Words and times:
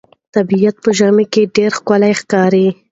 طبیعت 0.35 0.75
په 0.83 0.89
ژمي 0.97 1.25
کې 1.33 1.51
ډېر 1.55 1.71
ښکلی 1.77 2.13
ښکاري. 2.19 2.67